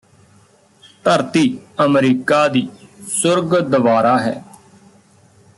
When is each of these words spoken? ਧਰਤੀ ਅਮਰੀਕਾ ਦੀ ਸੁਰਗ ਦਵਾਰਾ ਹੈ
ਧਰਤੀ 1.05 1.59
ਅਮਰੀਕਾ 1.85 2.47
ਦੀ 2.47 2.67
ਸੁਰਗ 3.11 3.57
ਦਵਾਰਾ 3.59 4.17
ਹੈ 4.19 4.43